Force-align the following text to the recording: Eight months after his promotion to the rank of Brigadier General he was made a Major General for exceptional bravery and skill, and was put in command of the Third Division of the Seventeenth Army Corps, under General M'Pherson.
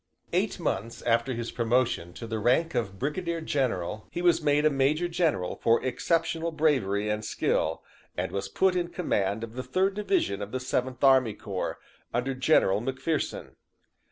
Eight 0.33 0.59
months 0.59 1.03
after 1.03 1.35
his 1.35 1.51
promotion 1.51 2.11
to 2.13 2.25
the 2.25 2.39
rank 2.39 2.73
of 2.73 2.97
Brigadier 2.97 3.39
General 3.39 4.07
he 4.09 4.23
was 4.23 4.41
made 4.41 4.65
a 4.65 4.71
Major 4.71 5.07
General 5.07 5.57
for 5.57 5.79
exceptional 5.85 6.51
bravery 6.51 7.07
and 7.07 7.23
skill, 7.23 7.83
and 8.17 8.31
was 8.31 8.49
put 8.49 8.75
in 8.75 8.87
command 8.87 9.43
of 9.43 9.53
the 9.53 9.61
Third 9.61 9.93
Division 9.93 10.41
of 10.41 10.51
the 10.51 10.59
Seventeenth 10.59 11.03
Army 11.03 11.35
Corps, 11.35 11.77
under 12.15 12.33
General 12.33 12.81
M'Pherson. 12.81 13.51